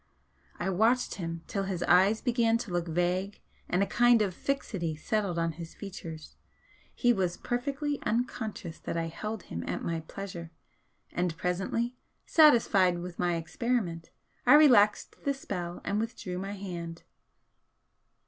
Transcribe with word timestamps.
I 0.57 0.71
watched 0.71 1.13
him 1.21 1.43
till 1.45 1.65
his 1.65 1.83
eyes 1.83 2.21
began 2.21 2.57
to 2.57 2.71
look 2.71 2.87
vague 2.87 3.39
and 3.69 3.83
a 3.83 3.85
kind 3.85 4.23
of 4.23 4.33
fixity 4.33 4.95
settled 4.95 5.37
on 5.37 5.51
his 5.51 5.75
features, 5.75 6.37
he 6.95 7.13
was 7.13 7.37
perfectly 7.37 7.99
unconscious 8.01 8.79
that 8.79 8.97
I 8.97 9.09
held 9.09 9.43
him 9.43 9.63
at 9.67 9.83
my 9.83 9.99
pleasure, 9.99 10.49
and 11.11 11.37
presently, 11.37 11.97
satisfied 12.25 12.97
with 12.97 13.19
my 13.19 13.35
experiment, 13.35 14.09
I 14.43 14.55
relaxed 14.55 15.17
the 15.23 15.35
spell 15.35 15.81
and 15.83 15.99
withdrew 15.99 16.39
my 16.39 16.53
hand. 16.53 17.03